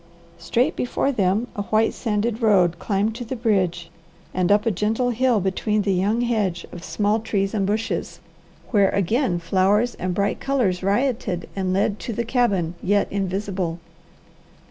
Straight 0.39 0.75
before 0.75 1.11
them 1.11 1.45
a 1.55 1.61
white 1.61 1.93
sanded 1.93 2.41
road 2.41 2.79
climbed 2.79 3.13
to 3.17 3.23
the 3.23 3.35
bridge 3.35 3.91
and 4.33 4.51
up 4.51 4.65
a 4.65 4.71
gentle 4.71 5.11
hill 5.11 5.39
between 5.39 5.83
the 5.83 5.93
young 5.93 6.21
hedge 6.21 6.65
of 6.71 6.83
small 6.83 7.19
trees 7.19 7.53
and 7.53 7.67
bushes, 7.67 8.19
where 8.71 8.89
again 8.89 9.37
flowers 9.37 9.93
and 9.93 10.15
bright 10.15 10.39
colours 10.39 10.81
rioted 10.81 11.47
and 11.55 11.71
led 11.71 11.99
to 11.99 12.13
the 12.13 12.25
cabin 12.25 12.73
yet 12.81 13.09
invisible. 13.11 13.77